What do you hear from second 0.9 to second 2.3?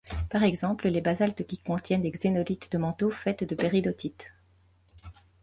basaltes qui contiennent des